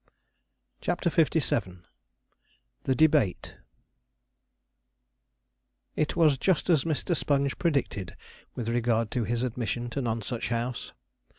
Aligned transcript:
CHAPTER 0.81 1.11
LVII 1.11 1.83
THE 2.85 2.95
DEBATE 2.95 3.53
It 5.95 6.15
was 6.15 6.39
just 6.39 6.71
as 6.71 6.85
Mr. 6.85 7.15
Sponge 7.15 7.59
predicted 7.59 8.17
with 8.55 8.67
regard 8.69 9.11
to 9.11 9.25
his 9.25 9.43
admission 9.43 9.91
to 9.91 10.01
Nonsuch 10.01 10.47
House. 10.49 10.93